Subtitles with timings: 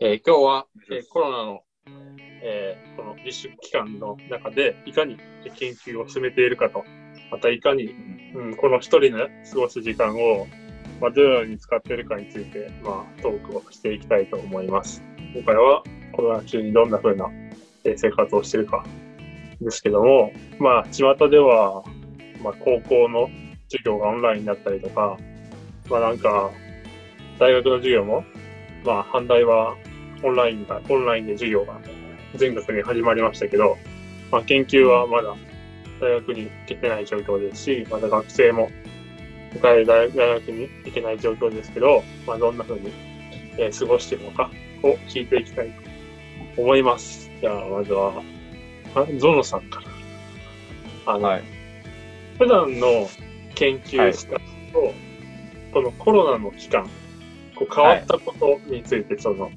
[0.00, 1.60] えー今日は、えーコロナの、
[2.42, 5.16] えーこの自粛期間の中で、いかに
[5.54, 6.82] 研究を進めているかと、
[7.30, 7.94] またいかに、
[8.34, 10.48] うん、この一人で過ごす時間を、
[11.00, 15.00] まあ、どのように使っているかについて、まあ、トークをしていきたいと思います。
[15.32, 17.28] 今回はコロナ中にどんな風な
[17.84, 18.84] えー生活をしているか
[19.60, 21.84] ですけども、まあ、巷では、
[22.42, 23.30] まあ、高校の
[23.68, 25.16] 授業がオンラインになったりとか、
[25.88, 26.50] まあなんか、
[27.38, 28.24] 大学の授業も、
[28.84, 29.76] まあ、反対は
[30.24, 31.78] オンラインが、オンラインで授業が
[32.34, 33.76] 全国に始まりましたけど、
[34.32, 35.36] まあ、研究はまだ
[36.00, 38.70] 大学に行けてない状況ですし、まだ学生も
[39.62, 42.90] 大大大学に行けない状況ですけど、まあ、どんな風に、
[43.58, 44.50] えー過ごしているのか
[44.82, 45.70] を聞いていきたい
[46.56, 47.30] と思います。
[47.40, 48.22] じゃあ、まずは、
[48.94, 49.80] あゾノさんか
[51.06, 51.12] ら。
[51.14, 51.42] あの、はい。
[52.38, 53.08] 普段の
[53.54, 54.94] 研究スタイルと、
[55.72, 56.88] このコロナの期間、
[57.54, 59.50] こう変わったことについて、その、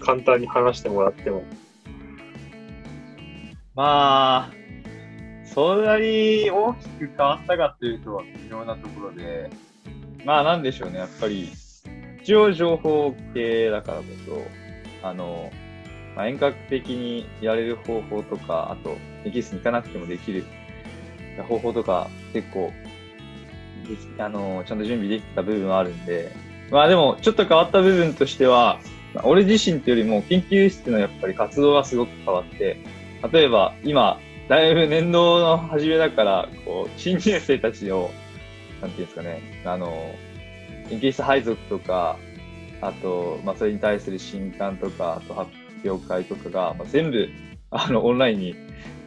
[0.00, 1.44] 簡単に話してもらっても。
[3.74, 4.52] まあ、
[5.44, 9.50] そんなに大きく変わったかっていうとは微妙なところで、
[10.24, 11.50] まあなんでしょうね、やっぱり、
[12.22, 14.04] 一応情報系だからこ
[15.02, 15.50] そ、あの、
[16.16, 20.44] まあ、遠隔的にやれる方法とか、あと、エキスに行かなくてもできる
[21.48, 22.72] 方法とか、結構、
[23.88, 26.32] できあの、ちゃんと準備できた部分はあるんで、
[26.70, 28.78] まあでも、ちょっと変わった部分としては、
[29.22, 32.76] 俺自身というよりも研究室のやっぱり活動がすごく変わって、
[33.32, 38.10] 例えば今、だいぶ年度の初めだから、こう、新入生たちを、
[38.82, 40.14] なんていうんですかね、あの、
[40.90, 42.18] 研究室配属とか、
[42.82, 45.50] あと、まあ、それに対する新刊とか、あと発
[45.84, 47.28] 表会とかが、まあ、全部、
[47.70, 48.54] あの、オンラインに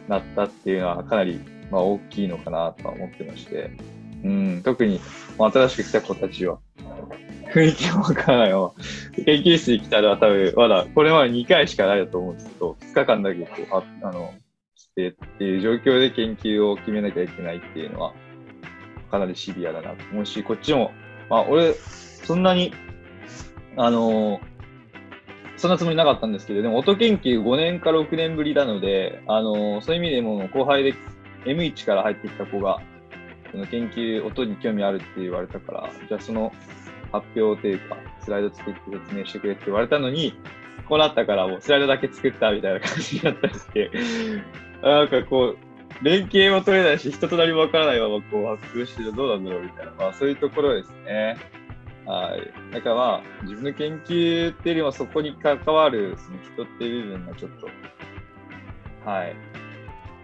[0.08, 3.70] なったっていうのはかなり、まあ、大きいのかなとは思ってまして、
[4.24, 5.00] うん、特に、
[5.38, 6.58] まあ、新しく来た子たちは、
[7.52, 8.72] 雰囲気もわからないわ。
[9.24, 13.66] 研究室に来たら多分、まだ、これまで2回しかないと思うんですけど、2日間だけこう、
[14.02, 14.34] ああの、
[14.74, 18.12] 来てっていう状況で研究を決めなきゃいけないっていうのは、
[19.10, 20.92] かなりシビアだなと思うし、こっちも、
[21.30, 22.72] まあ、俺、そんなに、
[23.76, 24.40] あの
[25.56, 30.94] そんなつもりなかったんですけど、でも音研究5年か6年ぶりなので、あのそういう意味でも後輩で
[31.44, 32.80] M1 から入ってきた子が、
[33.50, 36.52] その研究、音に興味あるって言われたから、じゃあその
[37.12, 40.34] 発表というか、スライド作って説明してくれって言われたのに、
[40.88, 43.90] こうなったからもうスライドだけ作ったみたいな感じになったりして、
[44.82, 51.36] なんかこう、連携も取れないし、人となりもわからないままこう発表してるどうなんだろうみたいな、まあそういうところですね。
[52.06, 52.72] はい。
[52.72, 57.68] だからまあ、自分の研究っていうよりもそこに関わるその人っていう部分がちょっと、
[59.08, 59.36] はい。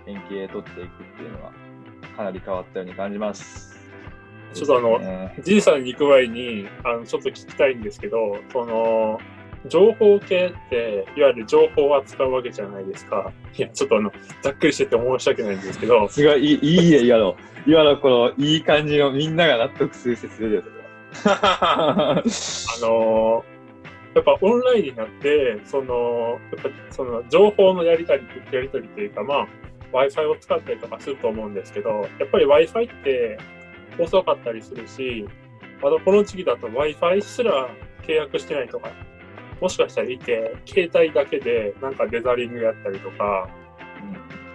[0.07, 1.53] 連携取っていくっていうのは、
[2.17, 3.74] かなり変わったように感じます。
[4.55, 9.19] ちょっとあのねじいさんに行く前に、あの、ちょっと聞きたいんですけど、その、
[9.67, 13.33] 情報系って、いわゆる情報を扱うわけじゃないですか。
[13.57, 17.37] いや、ちょっとあの、ざっくりしてて申し訳ないんですけど、すごい、いい、いいね、今の。
[17.67, 20.73] 今のこの、いい感じの、みんなが納得する説明ですよ。
[21.31, 22.23] あ
[22.81, 23.45] の
[24.15, 28.23] やっぱオンラインになって、その、やっぱその情報のやりたり、
[28.53, 29.49] やりたりというか、まあ、
[29.93, 33.39] Wi-Fi を使ったりとかすると思うんですけど、やっぱり Wi-Fi って
[33.99, 35.27] 遅かったりするし、
[35.83, 37.69] まだこの時期だと Wi-Fi すら
[38.03, 38.91] 契約してないとか、
[39.61, 43.49] もしかしたらいて、携帯だけでなんかデザリングやったりとか、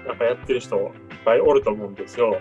[0.08, 0.92] なんかやってる人いっ
[1.24, 2.40] ぱいおると思うんですよ。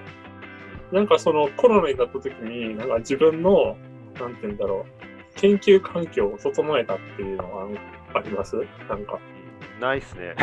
[0.92, 3.76] なんかそのコロナになった時に、なんか自分の、
[4.18, 7.68] なんて言うんだろう、研究環境を整えたっていうのは
[8.14, 8.56] あります？
[8.88, 9.18] なんか、
[9.80, 10.34] ないっすね。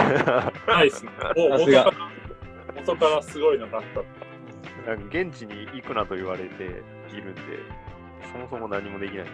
[0.68, 1.12] ないっすね。
[1.36, 1.92] もう元から、
[2.76, 4.02] 元からすごいのがあった。
[4.86, 7.42] なんか現地に行くなと言われているんで、
[8.32, 9.26] そもそも何もできない。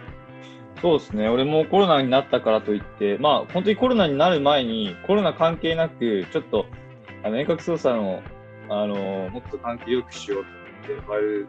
[0.80, 1.28] そうですね。
[1.28, 6.66] 俺もコロナになったからといって、まあ、本当にコロナになる前に、コロナ関係なく、ちょっと、
[7.22, 8.22] あの、遠隔操作の、
[8.68, 11.48] あの、もっと関係良くしようと思って、ファイル、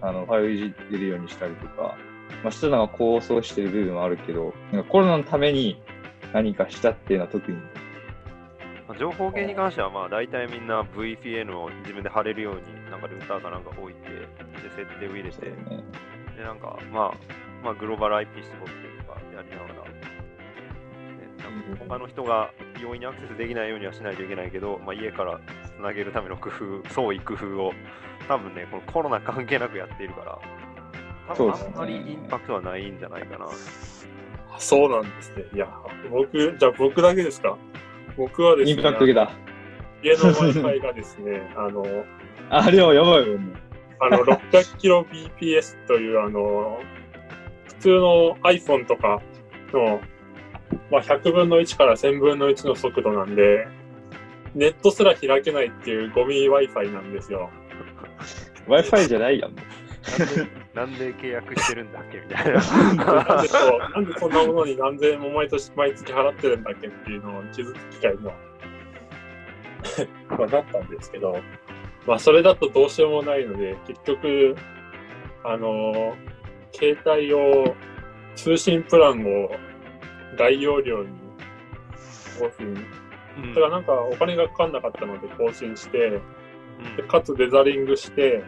[0.00, 1.96] あの、ファイルいじってるようにしたりとか、
[2.42, 5.82] まあ、してたのが構想してる部分はあるけど、なんかコロナのために
[6.32, 7.58] 何かしたっていうのは特に、
[8.98, 14.26] 情報系に関しては、まあ大体みんな VPN を自分で貼れるように、なんかルーターかなんか置いて、で、
[14.76, 15.54] 設定を入れて、ね、
[16.36, 17.12] で、なんか、まあ、
[17.64, 20.00] まあ、グローバル IP 絞ってとかやりながら、ね、
[21.38, 22.50] なんか他の人が
[22.82, 25.40] 容易にアクセスできないようにはしないといけないけど、まあ、家から
[25.76, 26.50] つなげるための工
[26.82, 27.72] 夫、創意工夫を、
[28.28, 30.38] 多分ね、このコロナ関係なくやっているから、
[31.28, 33.46] 多分あんまりインパクトはないんじゃないかな。
[34.54, 35.44] あそうなんですね。
[35.54, 35.68] いや、
[36.10, 37.56] 僕、じゃあ僕だけですか？
[38.16, 39.30] 僕はですね、インパクト受けた。
[40.02, 41.84] 家の Wi-Fi がですね、 あの、
[42.50, 43.52] あ、でもやばいもんね。
[44.00, 46.80] あの、600kbps という、あの、
[47.66, 49.22] 普通の iPhone とか
[49.72, 50.00] の
[50.90, 53.66] まあ、100分の1から1000分の1の速度なんで、
[54.54, 57.50] ネットすら開けないっていうゴミ Wi-Fi なんですよ。
[58.68, 59.56] Wi-Fi じゃないやん。
[60.74, 63.24] なんで契約してるんだっけみたいな。
[63.24, 68.32] なんでそうなんでそんなものに何千円も毎年毎月払ってるんだっけっていうのを気づく機会の
[70.38, 71.36] まあなったんですけど、
[72.06, 74.56] まあそれだとどうしようもないので、結局、
[75.44, 76.16] あの
[76.72, 77.74] 携帯を、
[78.34, 79.50] 通信プランを
[80.38, 81.10] 大容量に
[82.38, 82.74] 更新。
[82.74, 86.20] だからなんかお金がかかんなかったので更新して、
[86.96, 88.42] でかつデザリングして、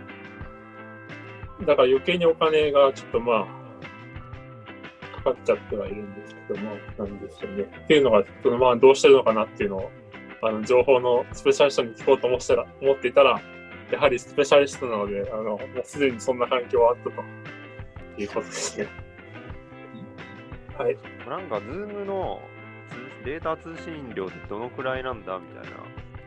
[1.61, 3.47] だから余計にお金がちょっとま
[5.13, 7.63] あ、かかっちゃってはいるんですけども、なんですよね。
[7.63, 9.91] っていうのが、そのまあどうしてるのかなっていうのを、
[10.43, 13.41] あの、情報のスペシャリストに聞こうと思ってたら思っていたら、
[13.91, 17.23] やはりスペシャリストなので、あの、もうすでにそんな環境はあったと
[18.21, 18.89] いうことですね。
[20.77, 20.99] はい。
[21.29, 22.41] なんか、ズームの
[23.25, 25.79] データ通信量ってどのくらいなんだみたいな。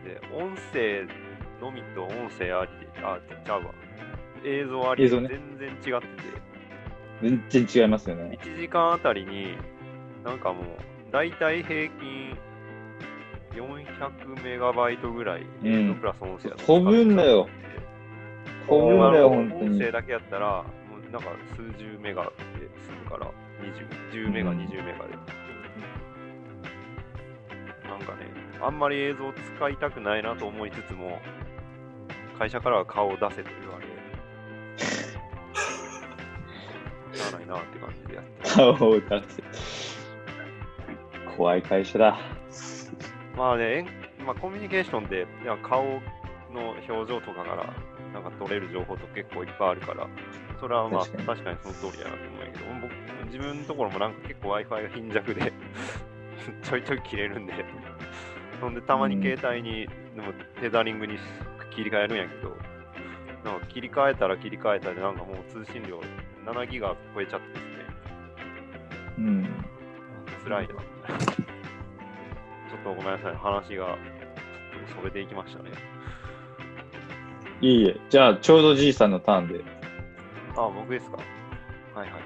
[0.03, 1.05] で、音声
[1.61, 2.71] のみと音声あり、
[3.03, 3.71] あ、ちゃうわ。
[4.43, 6.23] 映像ありで映像ね全然違ってて、
[7.21, 8.37] 全然違いますよね。
[8.41, 9.57] 1時間あたりに、
[10.23, 12.37] なんかもう、だいたい平均
[13.53, 17.47] 400メガバイトぐらい、うん映像プラス音声だと飛ぶんだよ。
[18.67, 19.91] 飛ぶんだよ、本当に音声。
[19.91, 22.29] だけやったら、もうなんか数十メガで
[22.85, 23.31] 済むから、
[24.11, 25.15] 20 10メガ、うん20メガで。
[27.87, 28.27] なんかね、
[28.61, 31.19] あんまり映像使いたくないなと思いつつも、
[32.37, 33.87] 会社からは顔を出せと言われ、
[37.17, 38.49] しゃあないなって感じでやって。
[38.49, 39.43] 顔を出せ。
[41.35, 42.17] 怖い会社だ。
[43.35, 43.85] まあね、
[44.25, 45.83] まあ、コミュニケーションでいや顔
[46.51, 47.73] の表情とかから
[48.13, 50.07] なんか取れる情報と結構いっぱいあるから、
[50.59, 55.53] それはまあ確確かにその通りやなと思うんやけど、僕自分のところもなんか結構 Wi-Fi が貧弱で
[56.63, 57.53] ちょいちょい切れるんで、
[58.59, 61.19] そんでたまに携帯に、でもテザリングに
[61.75, 62.57] 切り替えるんやけど、
[63.45, 66.01] なんか切り替えたら切り替えたでなんかもう通信量
[66.47, 67.67] 7ギガ超えちゃってですね、
[69.17, 69.65] うん。
[70.45, 70.73] 辛いな。
[70.75, 70.81] ちょ
[72.77, 73.97] っとごめんなさい、話が
[74.97, 75.71] それでいきましたね。
[77.59, 77.97] いえいえ。
[78.09, 79.61] じゃあ、ちょうどじいさんのターンで。
[80.55, 81.17] あ、僕ですか。
[81.93, 82.21] はいはい。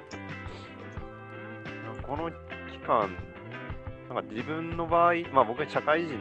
[2.03, 3.09] この期間、
[4.07, 6.11] なんか自分の場合、まあ僕は社会人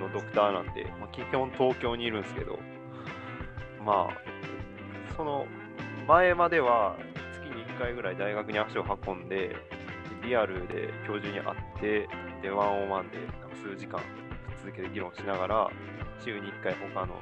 [0.00, 2.58] のドクターなんで、まあ、基本東京にいるんですけど、
[3.84, 5.46] まあ、その
[6.06, 6.96] 前までは
[7.74, 9.56] 1回ぐらい大学に足を運んで、
[10.24, 12.08] リアルで教授に会って、
[12.42, 14.00] で、ワンオンワンでなんか数時間
[14.62, 15.70] 続けて議論しながら、
[16.24, 17.14] 週に1回他の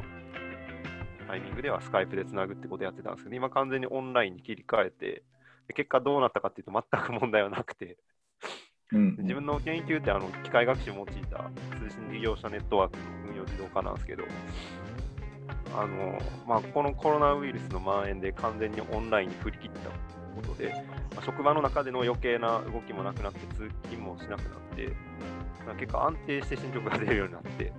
[1.27, 5.23] タイミングではスカイプでつなぐってことやってたんですけど、今完全にオンラインに切り替えて、
[5.69, 7.99] で結果どうなったかっていうと全く問題はなくて、
[8.93, 9.17] うん。
[9.19, 11.13] 自分の研究ってあの機械学習を用いた
[11.79, 14.25] 通信事業者ネットワークの運用自動化なんですけど、
[15.75, 20.75] あのまあ、このコロナウイルスの蔓延で完全にオンラインに振り切ったことで、
[21.15, 24.89] まあ職場の中での余計な動きもなくなって、通勤もしなくなって、
[25.67, 27.73] まあ結構安定して進捗が出るようになって、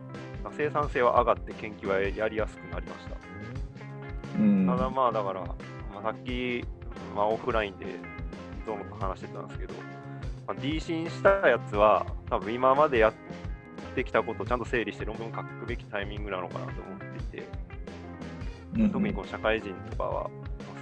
[0.44, 3.16] まあ生産性は上がって研究はやりやすくなりました。
[4.40, 4.66] うん。
[4.68, 5.56] ただまあだから、ま
[6.00, 6.66] あ、さっき、
[7.16, 7.86] まあ、オフラインで
[8.66, 9.74] ゾウノと話してたんですけど、
[10.48, 13.14] まあ、D 進したやつは多分今までやっ
[13.96, 17.48] てきたことをちゃんと整理して論文書くべきタイミングなのかなと思っていて、
[18.76, 20.32] うん特にこう社会人とかは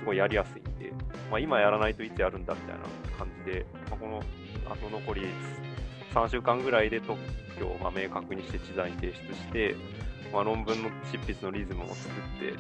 [0.02, 0.92] すごいやりやすいんで、
[1.30, 2.82] まあ、今やらないといつやるんだみたいな
[3.18, 4.24] 感じで、まあ、この
[4.66, 5.28] あと残り
[6.14, 7.18] 3週間ぐらいで特
[7.60, 9.76] 許をまあ明確にして知財に提出して、
[10.34, 12.54] まあ、論文の執筆のリズムを作って、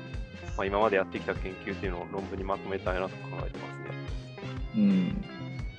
[0.55, 4.11] まあ、今までやってきた研究っていうのを論文にまとめたいなと考えてますね。
[4.75, 5.25] うん。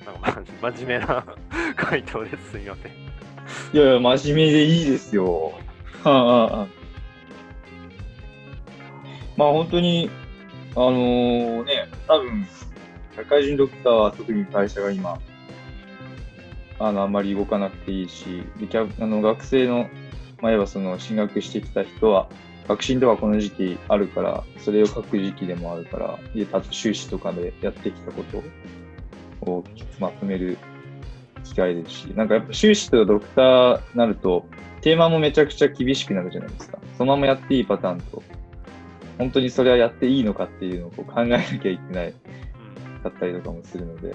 [0.05, 1.25] なんか、ま、真面目な
[1.75, 2.51] 回答です。
[2.51, 2.91] すみません。
[2.91, 5.53] いやいや、真面目でいいですよ。
[6.03, 6.67] はあはあはあ
[9.35, 10.11] まあ本当に、
[10.75, 12.47] あのね、多分、
[13.15, 15.19] 社会人ドクターは特に会社が今、
[16.79, 19.89] あの、あんまり動かなくていいし、でキャあの学生の、
[20.41, 22.27] まあ、いわばその進学してきた人は、
[22.67, 29.63] 学進とかこの時期あるから、それを書く時期でもあるから、で、あと修士とかでやってきたことを
[29.99, 30.57] まとめる
[31.43, 34.45] 機会ですし、なんかやっぱ修士とドクターになると、
[34.81, 36.79] テーマもめちゃくちゃ厳しくなるじゃないですか。
[36.97, 38.23] そのままやっていいパターンと、
[39.17, 43.03] 本当にそれはやっていいのかっていうのをこう考えなきゃいけないうん。
[43.03, 44.13] だったりとかもするので、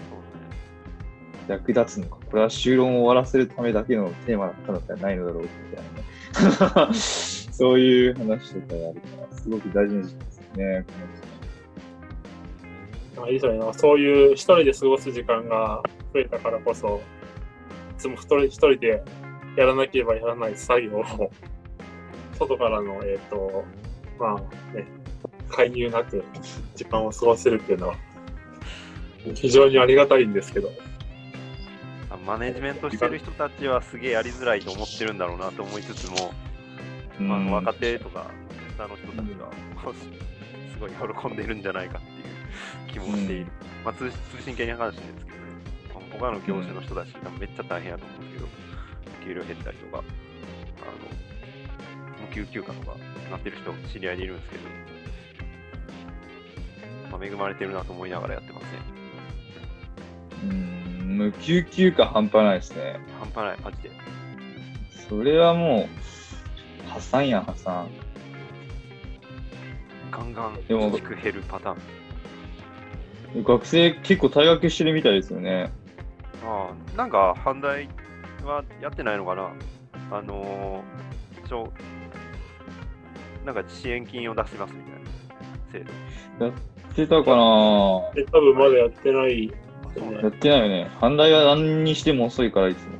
[1.48, 6.94] 役立つのか、これは修論を終わらせるためだけのテーマだったのではないのだろうみたいなね。
[7.58, 10.84] そういう話とかがあるから、すごく大事な時期ですね、
[13.18, 13.72] こいいですよね。
[13.72, 17.00] そういう一人で過ごす時間が増えたからこそ、
[17.96, 19.02] つも一人一人で
[19.56, 21.30] やらなければやらない作業を、
[22.38, 23.64] 外からの、えっ、と、
[24.18, 24.86] まあね、
[25.48, 26.24] 介入なく
[26.74, 27.96] 時間を過ごせるっていうのは、
[29.34, 30.70] 非常にありがたいんですけど、
[32.10, 36.32] あマネジメントしてる人たちはすげえやりづらいと思ってるんだろうなと思いつつも、
[37.18, 38.30] まあ、若手とか
[38.76, 39.52] 下の人たちは、
[40.72, 43.46] すごい喜んでるんじゃないかっていう気もしている。
[43.84, 45.42] まあ、通通信系に関してですけどね、
[45.94, 47.08] まあ他の業種の人たち、
[47.38, 48.48] めっちゃ大変やと思うんですけど、
[49.24, 50.04] 給料減ったりとか、あの
[52.28, 52.96] 無給休暇とか
[53.30, 54.62] なってる人、知り合いでいるんですけど、
[57.10, 58.68] まあ、恵まれてるなと思いながらやってますね。
[60.44, 63.00] うん、無給休暇半端ないですね。
[63.18, 63.90] 半端ない、マジで。
[65.08, 65.88] それはも
[66.86, 67.88] う、破産やん、破産。
[70.10, 71.76] ガンガンでもく減るパター
[73.40, 73.42] ン。
[73.44, 75.70] 学生結構退学してるみたいですよね。
[76.44, 77.88] ああ、なんか、阪大
[78.44, 79.50] はやってないのかな
[80.10, 81.72] あのー、ちょ、
[83.44, 85.86] なんか支援金を出しますみたいな制
[86.38, 86.44] 度。
[86.46, 86.54] やっ
[86.94, 89.52] てたかなで多分まだやってないね
[90.22, 90.90] やってないよね。
[91.00, 92.98] 阪大は何にしても遅いからいつも。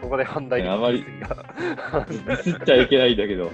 [0.00, 2.06] ここで阪大ねあまりが。
[2.28, 3.46] ミスっちゃいけないんだけど。
[3.46, 3.50] ちょ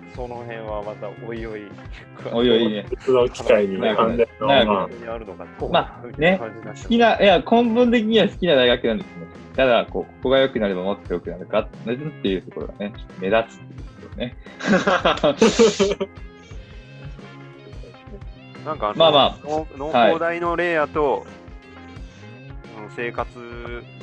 [0.00, 1.62] っとその辺はまたおいおい。
[2.32, 2.86] おいおいね。
[2.88, 6.40] 別の機会にね関連の、まあ本当にあるのかまあね
[6.82, 9.26] 好きな、いや、根本的には好きな大学なんですね。
[9.56, 11.92] ただ、こう、ここが良くなればもっと良くなるかって
[12.28, 14.36] いうところがね、ちょっと目立つっていうところね。
[18.64, 21.26] なんかあの、まあま農農はい工大の例やと、
[22.74, 23.28] その生活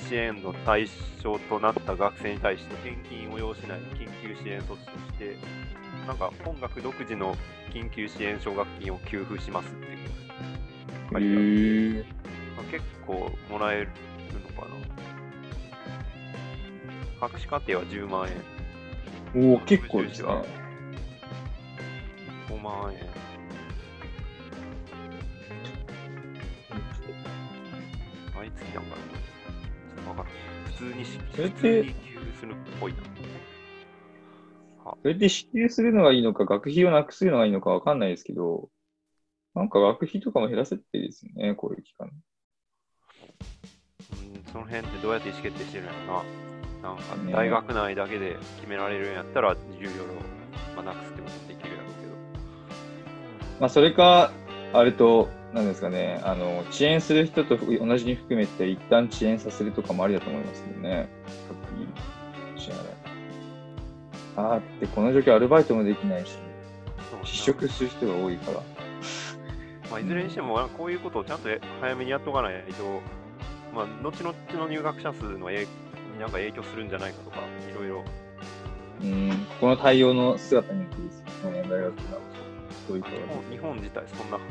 [0.07, 0.87] 支援の対
[1.23, 5.37] 象となった学生に対して献金を要しない緊急支援措置として、
[6.05, 7.35] なんか本学独自の
[7.73, 9.85] 緊急支援奨学金を給付しますって
[11.23, 12.05] いう。
[12.55, 13.89] まあ結構もらえる
[14.55, 15.08] のかな。
[17.19, 18.29] 博士課程は10万
[19.35, 19.51] 円。
[19.51, 20.29] おお、結構ですね。
[22.49, 23.05] 5万円。
[28.35, 30.31] 毎月なんかなちょっとわからん。
[30.71, 32.99] 普通にし、それって普通に給付するっぽいな。
[35.01, 38.69] それで支給するのがいいのか、学費をなくすのがいいのかわかんないですけど、
[39.53, 42.09] なんか学費とかも減らせていいですよね、こういう期間。
[44.11, 46.48] うん、その辺ってどうやって意思決定してるんやろな。
[46.81, 49.93] なんかね大学内だけで決められるんやったら、重量を、
[50.75, 52.13] まあ、なくすってこともできるやろうけど。
[53.59, 54.31] まあ、それか、
[54.73, 61.09] あれと、なんですかね、あの、遅延する人と同じに含めて、一旦遅延させるとかもありだと思いますけどね。
[62.55, 62.77] 支払い
[64.35, 66.37] あーって、この状況アルバイトもできないし、
[67.23, 68.61] 失職する人が多いから。
[69.89, 71.49] まあ、いずれにしても、まあこういうことをちゃんと
[71.81, 73.01] 早めにやっとかないと、
[73.73, 75.67] まあ、後々の入学者数の影
[76.19, 78.03] になんか影響するんじゃないかとか、いろいろ、
[79.01, 82.29] うん、この対応の姿によってですよね、大学が。
[82.87, 84.41] そういうと日こ本自体、そんな、ち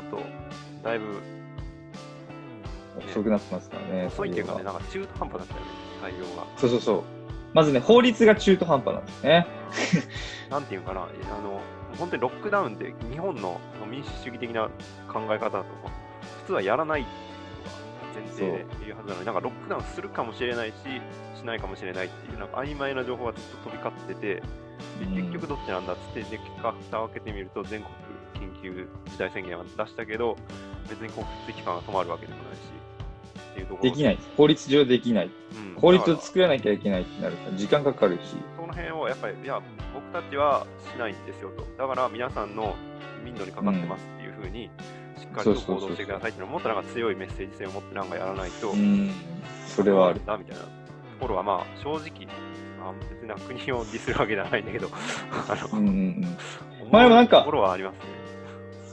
[0.00, 0.18] ょっと、
[0.82, 1.12] だいぶろ
[3.08, 4.06] 遅くなってますからね。
[4.06, 5.66] 遅いっていうかね、なんか中途半端だったよね、
[6.02, 6.46] 対応が。
[6.56, 7.02] そうそうそう。
[7.52, 9.46] まずね、法律が中途半端なんですね。
[10.50, 11.04] なんていうかな、あ
[11.40, 11.60] の、
[11.96, 14.68] 本当にロックダウンって日本の民主主義的な
[15.08, 15.64] 考え方だと、
[16.42, 17.06] 普通はやらない
[18.14, 20.74] 前提でいるはずなのに、なんかロックダウンするかもしれないし、
[21.36, 24.42] しないかもしれないっていう、なんか曖昧な情報がずっと飛び交ってて、で
[25.06, 27.94] うん結局どっちなんだっつって、で結果、蓋を開けてみると、全国
[28.48, 30.36] 緊急事態宣言は出したけど、
[30.88, 32.58] 別に交通機関が止まるわけでもないし、
[33.52, 34.18] っていうところできない。
[34.36, 35.26] 法律上できない。
[35.26, 38.36] うん法律を作らなきゃいけないってなるから、時間かかるし。
[38.56, 39.60] その辺をやっぱり、いや、
[39.92, 41.64] 僕たちはしないんですよと。
[41.76, 42.74] だから皆さんの
[43.24, 44.70] 民度にかかってますっていうふうに、
[45.24, 49.10] しっかりと行動してくださいっていうのをもっとなんか強いメッセージ性を持ってなんかやらないと、うん、
[49.66, 50.20] それはある。
[50.24, 50.68] だみたいなと
[51.20, 52.28] ころはまあ正直、
[52.80, 54.88] あ別にな国をディスるわけではないんだけど、
[55.48, 56.90] あの、うんうんうん。
[56.90, 58.24] まあでもなんかところはありますね。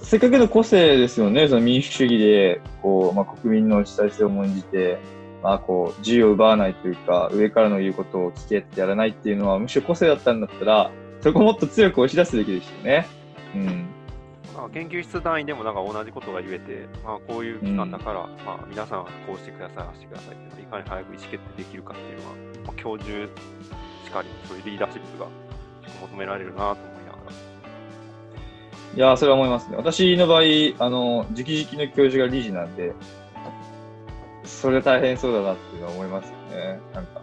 [0.04, 4.98] せっかくの個性ですよね、その民主主義で、こう、まあ、国民の主体性を重んじて、
[5.44, 13.08] まあ、こう、自由を奪わないというか、上からの言うことを聞けってやらないっていうのは、むしろ個性だったんだったら、そこをもっと強く押し出すべきでしたよね。
[13.56, 13.86] うん。
[14.56, 22.36] まあ、研究室単位でもなんか同じことが言えて、まあ、こういう期間だから、まあ、皆さんはこうしてください、ああしてくださいっていうのをいかに早く意思決定できるかっていうのは、
[22.68, 23.12] まあ、教授
[24.06, 25.28] しかり、そういうリーダーシップが
[26.02, 27.32] 求められるなと思いながら。
[28.96, 29.78] いやー、それは思いますね。
[29.78, 30.42] 私の場合、
[30.80, 32.94] あの、直々の教授が理事なんで、
[34.44, 36.80] それ大変そうだなっていうのは思いますよね。
[36.94, 37.22] なんか。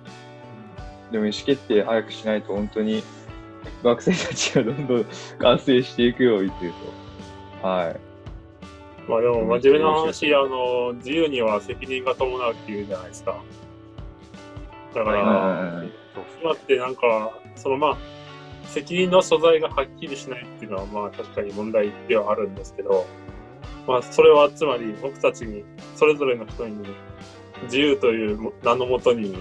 [1.12, 3.02] でも意思決定早くしないと本当に
[3.82, 5.06] 学生たちがどんどん
[5.38, 7.07] 完成していくようにというと。
[7.62, 8.00] はい。
[9.08, 13.42] まあでも真面目な話、あの、自由には責任が伴うっていうじゃないですか。
[14.94, 15.84] だから、
[16.42, 17.96] 今ってなんか、そのまあ、
[18.66, 23.06] 責任の所在がはっきりしないっていうのはまあ確かに問題ではあるんですけど、
[23.86, 25.64] まあそれはつまり僕たちに、
[25.96, 26.86] それぞれの人に
[27.64, 29.36] 自由という名のもとに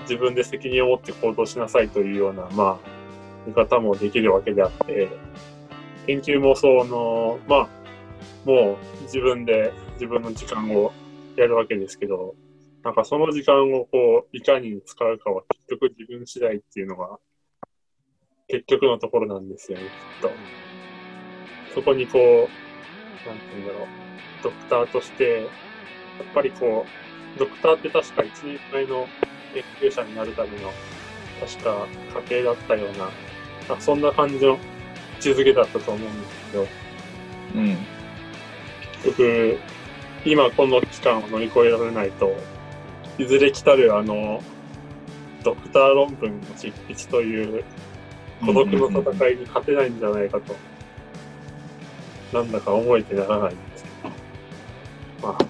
[0.00, 2.88] 自分で責任を持って行動しなさいというような、まあ、
[3.46, 5.08] 見方もできるわけであって、
[6.06, 7.68] 研究もその、まあ、
[8.44, 10.92] もう自分で自分の時間を
[11.36, 12.34] やるわけですけど、
[12.84, 17.18] なんかその時間をこう、いかに使うかは結局自分次第っていうのが、
[18.48, 19.90] 結局のところなんですよね、きっ
[20.22, 20.30] と。
[21.74, 23.88] そこにこう、なんていうんだろう、
[24.44, 25.46] ドクターとして、やっ
[26.32, 26.86] ぱりこ
[27.36, 29.08] う、ドクターって確か一人前の
[29.52, 30.70] 研究者になるための、
[31.40, 31.88] 確か
[32.20, 34.56] 家系だったような、そんな感じの
[35.16, 36.66] 位置づけだったと思うんですけど、
[37.54, 37.76] うん。
[39.02, 39.58] 結局、
[40.24, 42.34] 今この期間を乗り越えられないと、
[43.18, 44.42] いずれ来たるあの、
[45.42, 47.64] ドクター論文の執筆という
[48.44, 50.56] 孤独の戦いに勝てないんじゃないかと、
[52.32, 54.08] なんだか思えてならないんですけど。
[55.28, 55.48] まあ、さ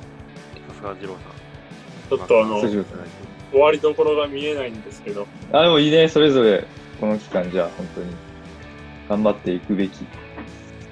[0.78, 2.18] すが二郎さん。
[2.18, 6.64] ちょっとあの、終わりどころが見えないんですけど、あ、でもいいね、それぞれ、
[7.00, 8.06] この期間じゃあ、本当に、
[9.08, 10.06] 頑張っていくべき、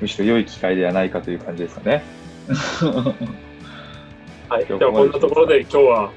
[0.01, 2.03] むしろ良い機会ではないかという感じですかね。
[4.49, 4.67] はい。
[4.69, 6.13] 今日ではこんなところで今日は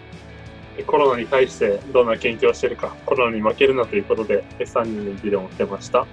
[0.77, 6.05] えコロナに対してどんな研究をしているか、コロナに負けるなということで3人で議論をしてました。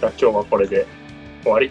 [0.00, 0.86] じゃあ今日はこれで
[1.42, 1.70] 終わり。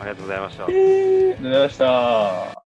[0.00, 0.64] ありがとうございました。
[0.64, 2.61] ありがとうございました。